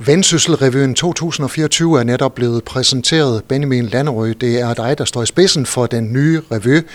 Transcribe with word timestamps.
Vendsysselrevyen 0.00 0.94
2024 0.94 2.00
er 2.00 2.04
netop 2.04 2.34
blevet 2.34 2.64
præsenteret. 2.64 3.44
Benjamin 3.44 3.86
Landerød, 3.86 4.34
det 4.34 4.60
er 4.60 4.74
dig, 4.74 4.98
der 4.98 5.04
står 5.04 5.22
i 5.22 5.26
spidsen 5.26 5.66
for 5.66 5.86
den 5.86 6.12
nye 6.12 6.42
revy. 6.52 6.86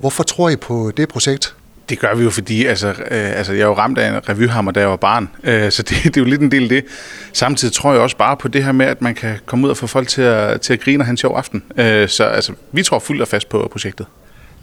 Hvorfor 0.00 0.22
tror 0.22 0.48
I 0.48 0.56
på 0.56 0.92
det 0.96 1.08
projekt? 1.08 1.54
Det 1.88 1.98
gør 1.98 2.14
vi 2.14 2.24
jo, 2.24 2.30
fordi 2.30 2.66
altså, 2.66 2.88
øh, 2.88 2.96
altså, 3.10 3.52
jeg 3.52 3.62
er 3.62 3.66
jo 3.66 3.74
ramt 3.74 3.98
af 3.98 4.08
en 4.08 4.28
revyhammer, 4.28 4.72
da 4.72 4.80
jeg 4.80 4.88
var 4.88 4.96
barn, 4.96 5.28
øh, 5.44 5.72
så 5.72 5.82
det, 5.82 5.96
det 6.04 6.16
er 6.16 6.20
jo 6.20 6.24
lidt 6.24 6.40
en 6.40 6.50
del 6.50 6.62
af 6.62 6.68
det. 6.68 6.84
Samtidig 7.32 7.74
tror 7.74 7.92
jeg 7.92 8.00
også 8.00 8.16
bare 8.16 8.36
på 8.36 8.48
det 8.48 8.64
her 8.64 8.72
med, 8.72 8.86
at 8.86 9.02
man 9.02 9.14
kan 9.14 9.38
komme 9.46 9.66
ud 9.66 9.70
og 9.70 9.76
få 9.76 9.86
folk 9.86 10.08
til 10.08 10.22
at, 10.22 10.60
til 10.60 10.72
at 10.72 10.80
grine 10.80 11.02
og 11.02 11.06
have 11.06 11.10
en 11.10 11.16
sjov 11.16 11.36
aften. 11.36 11.62
Øh, 11.76 12.08
så 12.08 12.24
altså, 12.24 12.52
vi 12.72 12.82
tror 12.82 12.98
fuldt 12.98 13.22
og 13.22 13.28
fast 13.28 13.48
på 13.48 13.68
projektet. 13.72 14.06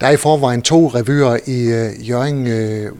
Der 0.01 0.07
er 0.07 0.11
i 0.11 0.17
forvejen 0.17 0.61
to 0.61 0.87
revyer 0.87 1.37
i 1.47 1.61
øh, 1.63 2.09
Jørgen. 2.09 2.47
Øh, 2.47 2.91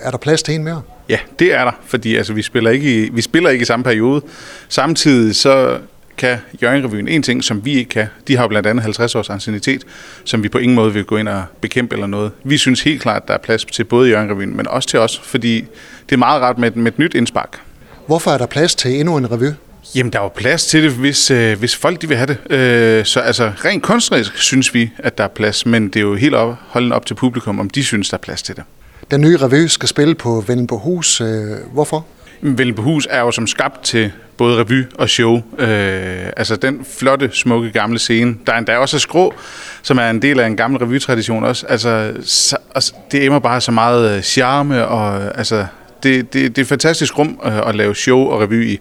er 0.00 0.10
der 0.10 0.18
plads 0.18 0.42
til 0.42 0.54
en 0.54 0.64
mere? 0.64 0.82
Ja, 1.08 1.18
det 1.38 1.54
er 1.54 1.64
der, 1.64 1.72
fordi 1.86 2.16
altså, 2.16 2.32
vi, 2.32 2.42
spiller 2.42 2.70
ikke 2.70 3.04
i, 3.04 3.08
vi 3.12 3.22
spiller 3.22 3.50
ikke 3.50 3.62
i 3.62 3.64
samme 3.64 3.84
periode. 3.84 4.22
Samtidig 4.68 5.36
så 5.36 5.78
kan 6.16 6.38
Jørgen-revyen 6.62 7.08
en 7.08 7.22
ting, 7.22 7.44
som 7.44 7.64
vi 7.64 7.72
ikke 7.72 7.88
kan. 7.88 8.06
De 8.28 8.36
har 8.36 8.48
blandt 8.48 8.68
andet 8.68 8.82
50 8.82 9.14
års 9.14 9.30
ancienitet, 9.30 9.84
som 10.24 10.42
vi 10.42 10.48
på 10.48 10.58
ingen 10.58 10.74
måde 10.74 10.92
vil 10.92 11.04
gå 11.04 11.16
ind 11.16 11.28
og 11.28 11.44
bekæmpe 11.60 11.94
eller 11.94 12.06
noget. 12.06 12.32
Vi 12.44 12.58
synes 12.58 12.82
helt 12.82 13.02
klart, 13.02 13.22
at 13.22 13.28
der 13.28 13.34
er 13.34 13.38
plads 13.38 13.64
til 13.64 13.84
både 13.84 14.10
Jørgen-revyen, 14.10 14.56
men 14.56 14.68
også 14.68 14.88
til 14.88 14.98
os, 14.98 15.18
fordi 15.18 15.64
det 16.08 16.12
er 16.12 16.16
meget 16.16 16.42
rart 16.42 16.58
med, 16.58 16.70
med 16.70 16.92
et 16.92 16.98
nyt 16.98 17.14
indspark. 17.14 17.60
Hvorfor 18.06 18.30
er 18.30 18.38
der 18.38 18.46
plads 18.46 18.74
til 18.74 19.00
endnu 19.00 19.16
en 19.16 19.30
revy? 19.30 19.52
Jamen, 19.94 20.12
der 20.12 20.18
er 20.18 20.22
jo 20.22 20.28
plads 20.28 20.66
til 20.66 20.82
det, 20.82 20.92
hvis, 20.92 21.30
øh, 21.30 21.58
hvis 21.58 21.76
folk 21.76 22.02
de 22.02 22.08
vil 22.08 22.16
have 22.16 22.26
det. 22.26 22.52
Øh, 22.52 23.04
så 23.04 23.20
altså, 23.20 23.52
rent 23.64 23.82
kunstnerisk 23.82 24.36
synes 24.36 24.74
vi, 24.74 24.90
at 24.98 25.18
der 25.18 25.24
er 25.24 25.28
plads, 25.28 25.66
men 25.66 25.88
det 25.88 25.96
er 25.96 26.00
jo 26.00 26.14
helt 26.14 26.34
op, 26.34 26.56
holden 26.68 26.92
op 26.92 27.06
til 27.06 27.14
publikum, 27.14 27.60
om 27.60 27.70
de 27.70 27.84
synes, 27.84 28.08
der 28.08 28.16
er 28.16 28.20
plads 28.20 28.42
til 28.42 28.56
det. 28.56 28.64
Den 29.10 29.20
nye 29.20 29.36
revy 29.36 29.66
skal 29.66 29.88
spille 29.88 30.14
på 30.14 30.44
Vellenbohus. 30.46 31.20
Øh, 31.20 31.56
hvorfor? 31.72 32.06
Vellenbohus 32.40 33.08
er 33.10 33.20
jo 33.20 33.30
som 33.30 33.46
skabt 33.46 33.84
til 33.84 34.12
både 34.36 34.60
revy 34.60 34.84
og 34.94 35.08
show. 35.08 35.36
Øh, 35.58 36.26
altså 36.36 36.56
den 36.56 36.84
flotte, 36.98 37.30
smukke 37.32 37.70
gamle 37.70 37.98
scene. 37.98 38.36
Der 38.46 38.52
er 38.52 38.58
endda 38.58 38.76
også 38.76 38.98
skrå, 38.98 39.34
som 39.82 39.98
er 39.98 40.10
en 40.10 40.22
del 40.22 40.40
af 40.40 40.46
en 40.46 40.56
gammel 40.56 40.80
revytradition 40.80 41.44
også. 41.44 41.66
Altså, 41.66 42.14
så, 42.22 42.56
altså 42.74 42.94
det 43.12 43.24
emmer 43.24 43.38
bare 43.38 43.60
så 43.60 43.72
meget 43.72 44.16
øh, 44.16 44.22
charme, 44.22 44.86
og 44.86 45.38
altså, 45.38 45.66
det, 46.02 46.32
det, 46.32 46.56
det 46.56 46.58
er 46.58 46.62
et 46.62 46.68
fantastisk 46.68 47.18
rum 47.18 47.40
at, 47.42 47.52
øh, 47.52 47.68
at 47.68 47.74
lave 47.74 47.94
show 47.94 48.18
og 48.18 48.40
revy 48.40 48.66
i. 48.66 48.80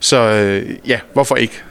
Så 0.00 0.16
øh, 0.16 0.70
ja, 0.88 1.00
hvorfor 1.12 1.36
ikke? 1.36 1.62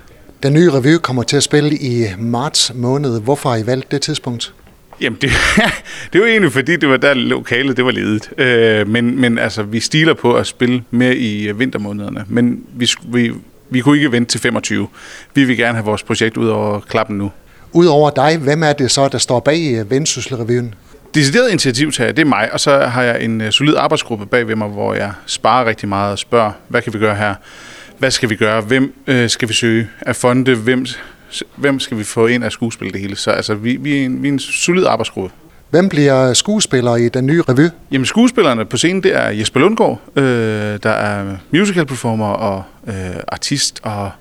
Den 0.44 0.54
nye 0.54 0.72
revy 0.72 0.98
kommer 0.98 1.24
til 1.24 1.38
at 1.38 1.44
spille 1.44 1.76
i 1.76 2.06
marts 2.18 2.72
måned. 2.76 3.22
Hvorfor 3.22 3.50
har 3.50 3.58
I 3.58 3.66
valgt 3.66 3.92
det 3.92 4.02
tidspunkt? 4.02 4.54
Jamen, 5.04 5.18
det, 5.22 5.32
det 6.14 6.22
var 6.22 6.28
egentlig 6.28 6.52
fordi, 6.52 6.76
det 6.76 6.90
var 6.90 6.98
der 6.98 7.14
lokalet, 7.14 7.78
det 7.78 7.86
var 7.86 7.92
ledet. 7.92 8.30
Øh, 8.38 8.88
men, 8.88 9.22
men 9.22 9.38
altså, 9.38 9.64
vi 9.64 9.80
stiler 9.80 10.14
på 10.14 10.36
at 10.36 10.48
spille 10.48 10.84
mere 10.92 11.16
i 11.16 11.50
øh, 11.50 11.60
vintermånederne. 11.60 12.26
Men 12.28 12.64
vi, 12.74 12.90
vi, 13.08 13.34
vi 13.70 13.80
kunne 13.80 13.98
ikke 13.98 14.12
vente 14.12 14.32
til 14.32 14.40
25. 14.42 14.88
Vi 15.34 15.44
vil 15.44 15.58
gerne 15.58 15.74
have 15.74 15.86
vores 15.86 16.04
projekt 16.04 16.38
ud 16.38 16.48
over 16.48 16.80
klappen 16.80 17.18
nu. 17.18 17.32
Udover 17.72 18.10
dig, 18.10 18.38
hvem 18.38 18.64
er 18.64 18.74
det 18.74 18.92
så, 18.92 19.08
der 19.08 19.18
står 19.18 19.40
bag 19.40 19.74
øh, 19.80 19.92
Vendsyssel-revyen? 19.92 20.76
Decideret 21.14 21.50
initiativtager, 21.50 22.12
det 22.12 22.22
er 22.22 22.26
mig, 22.26 22.54
og 22.54 22.60
så 22.60 22.78
har 22.78 23.04
jeg 23.04 23.24
en 23.24 23.52
solid 23.52 23.76
arbejdsgruppe 23.76 24.26
bag 24.26 24.48
ved 24.48 24.56
mig, 24.56 24.68
hvor 24.68 24.94
jeg 24.94 25.12
sparer 25.26 25.66
rigtig 25.66 25.90
meget 25.90 26.12
og 26.12 26.20
spørger, 26.20 26.52
hvad 26.68 26.82
kan 26.82 26.94
vi 26.94 27.00
gøre 27.00 27.16
her? 27.16 27.36
Hvad 27.98 28.12
skal 28.12 28.30
vi 28.30 28.36
gøre? 28.36 28.62
Hvem 28.62 28.94
øh, 29.08 29.30
skal 29.30 29.50
vi 29.50 29.54
søge 29.54 29.90
af 30.02 30.16
fonde? 30.16 30.56
Hvem 30.56 30.86
hvem 31.56 31.80
skal 31.80 31.98
vi 31.98 32.04
få 32.04 32.28
ind 32.28 32.44
af 32.44 32.52
skuespil 32.52 32.94
det 32.94 33.02
hele. 33.02 33.16
Så 33.16 33.32
altså, 33.32 33.56
vi, 33.56 33.76
vi, 33.76 34.02
er 34.02 34.06
en, 34.06 34.24
vi 34.24 34.28
er 34.28 34.32
en 34.32 34.40
solid 34.40 34.86
arbejdsgruppe. 34.86 35.36
Hvem 35.70 35.90
bliver 35.90 36.34
skuespiller 36.34 36.96
i 36.96 37.10
den 37.10 37.26
nye 37.26 37.42
revy? 37.42 37.70
Jamen 37.92 38.06
skuespillerne 38.06 38.66
på 38.66 38.78
scenen, 38.78 39.04
det 39.04 39.16
er 39.16 39.30
Jesper 39.30 39.60
Lundgaard, 39.60 40.02
øh, 40.16 40.24
der 40.84 40.90
er 40.90 41.36
musical 41.52 41.86
performer 41.86 42.28
og 42.28 42.64
øh, 42.88 42.94
artist 43.28 43.80
og 43.84 44.12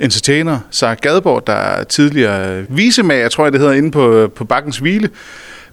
entertainer. 0.00 0.58
Sarah 0.70 0.96
Gadeborg, 0.96 1.46
der 1.46 1.52
er 1.52 1.84
tidligere 1.84 2.64
visemager, 2.68 3.28
tror 3.28 3.44
jeg 3.44 3.52
det 3.52 3.60
hedder, 3.60 3.74
inde 3.74 3.90
på, 3.90 4.32
på 4.36 4.44
Bakkens 4.44 4.78
Hvile. 4.78 5.10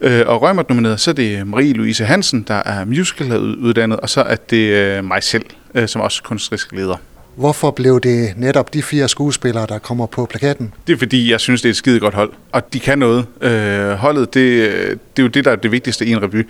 Øh, 0.02 0.22
og 0.26 0.42
Rømert 0.42 0.70
nomineret, 0.70 1.00
så 1.00 1.12
er 1.12 1.16
det 1.16 1.42
Marie-Louise 1.42 2.04
Hansen, 2.04 2.46
der 2.48 2.62
er 2.66 2.86
musical-uddannet, 2.86 4.00
og 4.00 4.10
så 4.10 4.22
er 4.22 4.36
det 4.36 4.74
øh, 4.74 5.06
mig 5.06 5.24
selv, 5.24 5.46
øh, 5.76 5.88
som 5.88 6.02
også 6.02 6.24
kunstnerisk 6.24 6.72
leder. 6.72 6.96
Hvorfor 7.36 7.72
blev 7.72 8.00
det 8.00 8.34
netop 8.38 8.74
de 8.74 8.84
fire 8.84 9.10
skuespillere, 9.10 9.66
der 9.70 9.80
kommer 9.80 10.06
på 10.06 10.26
plakaten? 10.26 10.74
Det 10.88 10.94
er 10.94 10.98
fordi, 10.98 11.32
jeg 11.32 11.40
synes, 11.40 11.62
det 11.62 11.70
er 11.70 11.72
et 11.72 11.78
skide 11.78 12.00
godt 12.00 12.14
hold, 12.14 12.32
og 12.52 12.74
de 12.74 12.80
kan 12.80 13.00
noget. 13.00 13.26
Øh, 13.42 13.92
holdet, 13.92 14.34
det, 14.34 14.72
det 15.18 15.22
er 15.22 15.24
jo 15.24 15.28
det, 15.28 15.46
der 15.46 15.52
er 15.52 15.56
det 15.56 15.72
vigtigste 15.72 16.06
i 16.06 16.12
en 16.12 16.24
revy. 16.24 16.48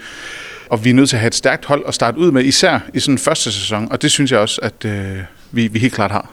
Og 0.70 0.86
vi 0.86 0.90
er 0.90 0.94
nødt 0.94 1.10
til 1.10 1.16
at 1.16 1.20
have 1.20 1.28
et 1.28 1.36
stærkt 1.36 1.66
hold 1.66 1.84
at 1.88 1.94
starte 1.94 2.18
ud 2.18 2.32
med, 2.32 2.44
især 2.44 2.80
i 2.94 3.00
sådan 3.00 3.14
en 3.14 3.18
første 3.18 3.52
sæson, 3.52 3.88
og 3.92 4.02
det 4.02 4.12
synes 4.12 4.32
jeg 4.32 4.40
også, 4.40 4.62
at 4.62 4.86
øh, 4.86 5.18
vi, 5.52 5.68
vi 5.68 5.80
helt 5.80 5.94
klart 5.94 6.12
har. 6.12 6.30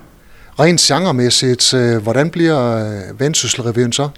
Rent 0.61 0.81
genremæssigt, 0.81 1.75
øh, 1.75 2.03
hvordan 2.03 2.31
bliver 2.31 2.93
Vendsysselrevyen 3.19 3.93
så? 3.93 4.09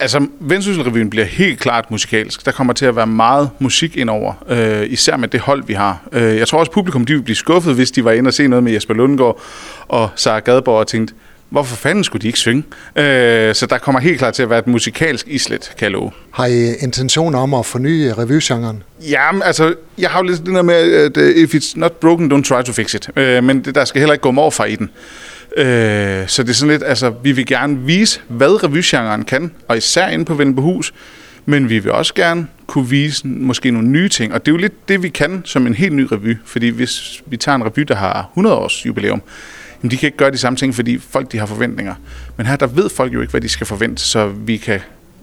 Altså, 0.00 0.26
Vendsysselrevyen 0.40 1.10
bliver 1.10 1.26
helt 1.26 1.60
klart 1.60 1.90
musikalsk. 1.90 2.44
Der 2.46 2.52
kommer 2.52 2.72
til 2.72 2.86
at 2.86 2.96
være 2.96 3.06
meget 3.06 3.50
musik 3.58 3.96
indover, 3.96 4.32
øh, 4.48 4.92
især 4.92 5.16
med 5.16 5.28
det 5.28 5.40
hold, 5.40 5.64
vi 5.66 5.72
har. 5.72 6.08
Øh, 6.12 6.36
jeg 6.36 6.48
tror 6.48 6.58
også, 6.58 6.72
publikum 6.72 7.04
de 7.04 7.12
ville 7.12 7.24
blive 7.24 7.36
skuffet, 7.36 7.74
hvis 7.74 7.90
de 7.90 8.04
var 8.04 8.12
inde 8.12 8.28
og 8.28 8.34
se 8.34 8.48
noget 8.48 8.62
med 8.62 8.72
Jesper 8.72 8.94
Lundgaard 8.94 9.40
og 9.88 10.10
Sara 10.16 10.38
Gadeborg 10.38 10.78
og 10.78 10.86
tænkte, 10.86 11.14
hvorfor 11.50 11.76
fanden 11.76 12.04
skulle 12.04 12.22
de 12.22 12.26
ikke 12.26 12.38
synge? 12.38 12.64
Øh, 12.96 13.54
så 13.54 13.66
der 13.70 13.78
kommer 13.78 14.00
helt 14.00 14.18
klart 14.18 14.34
til 14.34 14.42
at 14.42 14.50
være 14.50 14.58
et 14.58 14.66
musikalsk 14.66 15.28
islet, 15.28 15.72
kan 15.78 15.84
jeg 15.84 15.90
love. 15.90 16.10
Har 16.30 16.46
I 16.46 16.74
intention 16.74 17.34
om 17.34 17.54
at 17.54 17.66
forny 17.66 18.12
revygenren? 18.18 18.82
Ja, 19.10 19.40
altså, 19.44 19.74
jeg 19.98 20.10
har 20.10 20.18
jo 20.18 20.24
lidt 20.24 20.46
det 20.46 20.54
der 20.54 20.62
med, 20.62 20.74
at 20.74 21.16
uh, 21.16 21.22
if 21.28 21.54
it's 21.54 21.72
not 21.76 21.92
broken, 21.92 22.32
don't 22.32 22.42
try 22.42 22.62
to 22.62 22.72
fix 22.72 22.94
it. 22.94 23.10
Øh, 23.16 23.44
men 23.44 23.64
det, 23.64 23.74
der 23.74 23.84
skal 23.84 23.98
heller 23.98 24.12
ikke 24.12 24.22
gå 24.22 24.30
morfar 24.30 24.64
i 24.64 24.76
den. 24.76 24.90
Øh, 25.56 26.28
så 26.28 26.42
det 26.42 26.50
er 26.50 26.54
sådan 26.54 26.72
lidt, 26.72 26.82
altså, 26.86 27.10
vi 27.22 27.32
vil 27.32 27.46
gerne 27.46 27.78
vise, 27.78 28.20
hvad 28.28 28.64
revygenren 28.64 29.24
kan, 29.24 29.52
og 29.68 29.76
især 29.76 30.08
inde 30.08 30.24
på 30.24 30.34
Vindbehus, 30.34 30.94
men 31.46 31.68
vi 31.68 31.78
vil 31.78 31.92
også 31.92 32.14
gerne 32.14 32.46
kunne 32.66 32.88
vise 32.88 33.26
måske 33.26 33.70
nogle 33.70 33.88
nye 33.88 34.08
ting, 34.08 34.34
og 34.34 34.46
det 34.46 34.50
er 34.50 34.54
jo 34.54 34.58
lidt 34.58 34.88
det, 34.88 35.02
vi 35.02 35.08
kan 35.08 35.42
som 35.44 35.66
en 35.66 35.74
helt 35.74 35.92
ny 35.92 36.06
revy, 36.12 36.36
fordi 36.44 36.68
hvis 36.68 37.22
vi 37.26 37.36
tager 37.36 37.56
en 37.56 37.64
revy, 37.64 37.82
der 37.82 37.94
har 37.94 38.30
100 38.32 38.56
års 38.56 38.86
jubilæum, 38.86 39.22
jamen 39.82 39.90
de 39.90 39.96
kan 39.96 40.06
ikke 40.06 40.18
gøre 40.18 40.30
de 40.30 40.38
samme 40.38 40.56
ting, 40.56 40.74
fordi 40.74 40.98
folk 40.98 41.32
de 41.32 41.38
har 41.38 41.46
forventninger. 41.46 41.94
Men 42.36 42.46
her, 42.46 42.56
der 42.56 42.66
ved 42.66 42.88
folk 42.88 43.14
jo 43.14 43.20
ikke, 43.20 43.30
hvad 43.30 43.40
de 43.40 43.48
skal 43.48 43.66
forvente, 43.66 44.02
så 44.02 44.28
vi 44.28 44.56
kan 44.56 44.80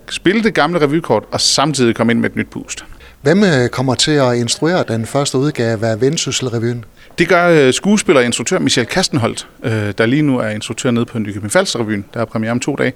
spille 0.10 0.44
det 0.44 0.54
gamle 0.54 0.82
revykort, 0.82 1.24
og 1.32 1.42
samtidig 1.42 1.96
komme 1.96 2.14
ind 2.14 2.20
med 2.20 2.30
et 2.30 2.36
nyt 2.36 2.48
boost. 2.52 2.86
Hvem 3.22 3.44
øh, 3.44 3.70
kommer 3.70 3.96
til 3.96 4.12
at 4.12 4.36
instruere 4.36 4.84
den 4.88 5.06
første 5.06 5.38
udgave 5.38 5.88
af 5.88 6.02
Vendsysselrevyen? 6.02 6.86
Det 7.18 7.28
gør 7.28 7.50
øh, 7.68 7.74
skuespiller 7.74 8.20
og 8.20 8.26
instruktør 8.26 8.60
Michel 8.60 8.86
Kastenholdt, 8.86 9.48
øh, 9.64 9.94
der 9.98 10.06
lige 10.06 10.22
nu 10.22 10.40
er 10.40 10.50
instruktør 10.50 10.92
nede 10.92 11.06
på 11.06 11.20
Nykøbing 11.20 11.52
Falster-revyen, 11.52 12.06
der 12.14 12.22
er 12.22 12.26
premiere 12.26 12.52
om 12.52 12.60
to 12.60 12.76
dage. 12.76 12.94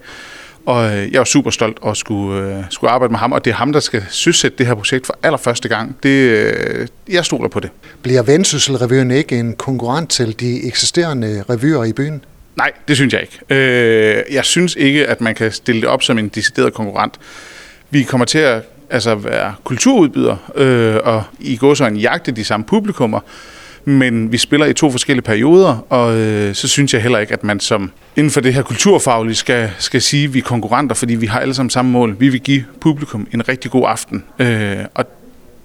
Og 0.66 0.84
jeg 0.92 1.20
er 1.20 1.24
super 1.24 1.50
stolt 1.50 1.78
at 1.88 1.98
skulle, 1.98 2.68
skulle 2.70 2.92
arbejde 2.92 3.12
med 3.12 3.20
ham, 3.20 3.32
og 3.32 3.46
det 3.46 3.52
er 3.52 3.56
ham, 3.56 3.74
der 3.74 3.80
skal 3.80 4.04
søsætte 4.10 4.58
det 4.58 4.68
her 4.68 4.74
projekt 4.74 5.06
for 5.06 5.18
allerførste 5.24 5.70
gang. 5.70 5.98
Det, 6.04 6.90
jeg 7.10 7.26
stoler 7.26 7.50
på 7.50 7.60
det. 7.60 7.70
Bliver 8.02 8.24
Vendsyssel-revyen 8.24 9.12
ikke 9.12 9.40
en 9.40 9.56
konkurrent 9.56 10.10
til 10.10 10.40
de 10.40 10.68
eksisterende 10.68 11.44
revyer 11.50 11.84
i 11.84 11.94
byen? 11.94 12.24
Nej, 12.56 12.72
det 12.88 12.96
synes 12.96 13.14
jeg 13.14 13.22
ikke. 13.22 14.34
Jeg 14.34 14.46
synes 14.46 14.76
ikke, 14.76 15.08
at 15.08 15.22
man 15.22 15.36
kan 15.36 15.52
stille 15.52 15.82
det 15.82 15.90
op 15.90 16.04
som 16.04 16.18
en 16.18 16.28
decideret 16.28 16.74
konkurrent. 16.74 17.14
Vi 17.90 18.04
kommer 18.04 18.26
til 18.26 18.40
at 18.40 18.64
altså 18.90 19.16
være 19.16 19.54
kulturudbyder 19.64 20.52
øh, 20.56 20.96
og 21.04 21.24
i 21.40 21.58
går 21.58 21.74
så 21.74 21.86
en 21.86 21.98
jagte 21.98 22.32
de 22.32 22.44
samme 22.44 22.66
publikummer, 22.66 23.20
men 23.86 24.32
vi 24.32 24.38
spiller 24.38 24.66
i 24.66 24.74
to 24.74 24.92
forskellige 24.92 25.24
perioder, 25.24 25.86
og 25.90 26.18
øh, 26.18 26.56
så 26.56 26.68
synes 26.68 26.94
jeg 26.94 27.02
heller 27.02 27.20
ikke, 27.20 27.34
at 27.34 27.44
man 27.44 27.60
som 27.60 27.92
inden 28.16 28.32
for 28.32 28.42
det 28.42 28.54
her 28.54 28.62
kulturfaglige 28.62 29.36
skal, 29.36 29.72
skal 29.80 30.02
sige, 30.02 30.24
at 30.24 30.34
vi 30.34 30.40
er 30.40 30.44
konkurrenter, 30.44 30.96
fordi 30.96 31.16
vi 31.16 31.26
har 31.26 31.40
alle 31.40 31.54
sammen 31.54 31.70
samme 31.70 31.92
mål. 31.92 32.16
Vi 32.20 32.30
vil 32.30 32.42
give 32.42 32.66
publikum 32.82 33.28
en 33.34 33.50
rigtig 33.50 33.72
god 33.72 33.84
aften, 33.88 34.24
øh, 34.40 34.78
og 34.96 35.06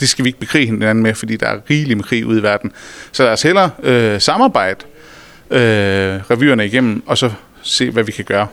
det 0.01 0.09
skal 0.09 0.25
vi 0.25 0.29
ikke 0.29 0.41
bekrige 0.41 0.67
hinanden 0.67 1.03
med, 1.03 1.15
fordi 1.15 1.37
der 1.37 1.47
er 1.47 1.59
rigeligt 1.71 1.97
med 1.97 2.05
krig 2.05 2.27
ude 2.27 2.39
i 2.39 2.43
verden. 2.43 2.73
Så 3.13 3.23
lad 3.23 3.33
os 3.33 3.43
hellere 3.43 3.71
øh, 3.83 4.21
samarbejde 4.21 4.85
øh, 5.51 5.59
revyerne 6.31 6.67
igennem, 6.67 7.03
og 7.07 7.19
så 7.19 7.31
se, 7.63 7.91
hvad 7.91 8.05
vi 8.05 8.13
kan 8.13 8.25
gøre. 8.25 8.47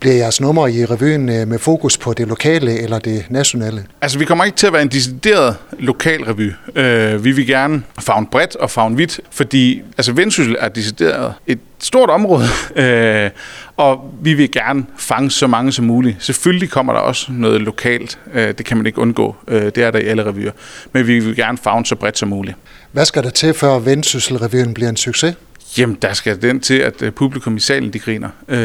Bliver 0.00 0.14
jeres 0.14 0.40
nummer 0.40 0.66
i 0.66 0.84
revyen 0.84 1.28
øh, 1.28 1.48
med 1.48 1.58
fokus 1.58 1.98
på 1.98 2.12
det 2.12 2.28
lokale 2.28 2.80
eller 2.80 2.98
det 2.98 3.24
nationale? 3.30 3.84
Altså, 4.00 4.18
vi 4.18 4.24
kommer 4.24 4.44
ikke 4.44 4.56
til 4.56 4.66
at 4.66 4.72
være 4.72 4.82
en 4.82 4.88
decideret 4.88 5.56
lokal 5.78 6.22
revy. 6.24 6.52
Uh, 6.68 7.24
vi 7.24 7.32
vil 7.32 7.46
gerne 7.46 7.82
fagne 8.00 8.26
bredt 8.26 8.56
og 8.56 8.70
fagne 8.70 8.96
vidt, 8.96 9.20
fordi 9.30 9.82
altså, 9.96 10.12
Vendsyssel 10.12 10.56
er 10.58 10.68
decideret 10.68 11.34
et 11.46 11.58
stort 11.78 12.10
område, 12.10 12.44
uh, 12.76 13.30
og 13.86 14.14
vi 14.22 14.34
vil 14.34 14.50
gerne 14.50 14.84
fange 14.98 15.30
så 15.30 15.46
mange 15.46 15.72
som 15.72 15.84
muligt. 15.84 16.16
Selvfølgelig 16.20 16.70
kommer 16.70 16.92
der 16.92 17.00
også 17.00 17.32
noget 17.32 17.60
lokalt. 17.60 18.18
Uh, 18.26 18.40
det 18.40 18.64
kan 18.64 18.76
man 18.76 18.86
ikke 18.86 18.98
undgå. 18.98 19.36
Uh, 19.48 19.54
det 19.54 19.78
er 19.78 19.90
der 19.90 19.98
i 19.98 20.04
alle 20.04 20.26
revyer. 20.26 20.52
Men 20.92 21.06
vi 21.06 21.18
vil 21.18 21.36
gerne 21.36 21.58
fagne 21.58 21.86
så 21.86 21.94
bredt 21.94 22.18
som 22.18 22.28
muligt. 22.28 22.56
Hvad 22.92 23.04
skal 23.04 23.22
der 23.22 23.30
til, 23.30 23.54
før 23.54 23.78
Vendsyssel-revyen 23.78 24.74
bliver 24.74 24.88
en 24.88 24.96
succes? 24.96 25.34
Jamen, 25.78 25.96
der 26.02 26.12
skal 26.12 26.42
den 26.42 26.60
til, 26.60 26.74
at 26.74 27.02
øh, 27.02 27.12
publikum 27.12 27.56
i 27.56 27.60
salen, 27.60 27.92
de 27.92 27.98
griner. 27.98 28.28
Øh, 28.48 28.58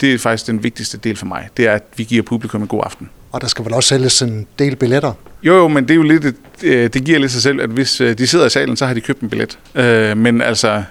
det 0.00 0.14
er 0.14 0.18
faktisk 0.18 0.46
den 0.46 0.62
vigtigste 0.62 0.98
del 0.98 1.16
for 1.16 1.26
mig. 1.26 1.48
Det 1.56 1.66
er, 1.66 1.72
at 1.72 1.82
vi 1.96 2.04
giver 2.04 2.22
publikum 2.22 2.62
en 2.62 2.68
god 2.68 2.82
aften. 2.84 3.10
Og 3.32 3.40
der 3.40 3.46
skal 3.46 3.64
vel 3.64 3.74
også 3.74 3.88
sælges 3.88 4.22
en 4.22 4.46
del 4.58 4.76
billetter? 4.76 5.12
Jo, 5.42 5.54
jo, 5.54 5.68
men 5.68 5.84
det 5.84 5.90
er 5.90 5.94
jo 5.94 6.02
lidt, 6.02 6.36
øh, 6.62 6.90
det 6.92 7.04
giver 7.04 7.18
lidt 7.18 7.32
sig 7.32 7.42
selv, 7.42 7.60
at 7.60 7.70
hvis 7.70 7.96
de 8.18 8.26
sidder 8.26 8.46
i 8.46 8.50
salen, 8.50 8.76
så 8.76 8.86
har 8.86 8.94
de 8.94 9.00
købt 9.00 9.20
en 9.20 9.30
billet. 9.30 9.58
Men 10.16 10.42
altså, 10.42 10.82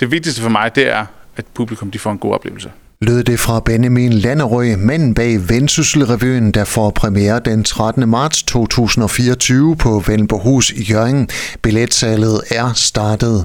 det 0.00 0.10
vigtigste 0.10 0.42
for 0.42 0.48
mig, 0.48 0.70
det 0.74 0.88
er, 0.88 1.06
at 1.36 1.44
publikum 1.54 1.90
de 1.90 1.98
får 1.98 2.10
en 2.10 2.18
god 2.18 2.32
oplevelse. 2.32 2.70
Lød 3.00 3.24
det 3.24 3.40
fra 3.40 3.60
Benjamin 3.60 4.12
Landerøg, 4.12 4.78
manden 4.78 5.14
bag 5.14 5.48
Vendsysselrevyen, 5.48 6.50
der 6.50 6.64
får 6.64 6.90
premiere 6.90 7.40
den 7.44 7.64
13. 7.64 8.08
marts 8.08 8.42
2024 8.42 9.76
på 9.76 10.02
Vellenborghus 10.06 10.70
i 10.70 10.82
Jørgen. 10.82 11.28
Billetsalget 11.62 12.40
er 12.50 12.72
startet. 12.72 13.44